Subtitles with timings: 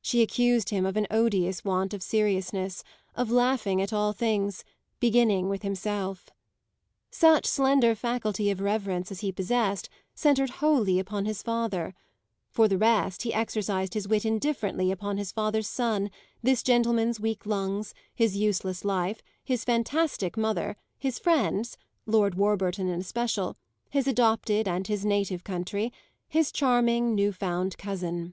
[0.00, 2.82] She accused him of an odious want of seriousness,
[3.14, 4.64] of laughing at all things,
[5.00, 6.30] beginning with himself.
[7.10, 11.94] Such slender faculty of reverence as he possessed centred wholly upon his father;
[12.48, 16.10] for the rest, he exercised his wit indifferently upon his father's son,
[16.42, 23.00] this gentleman's weak lungs, his useless life, his fantastic mother, his friends (Lord Warburton in
[23.00, 23.58] especial),
[23.90, 25.92] his adopted, and his native country,
[26.30, 28.32] his charming new found cousin.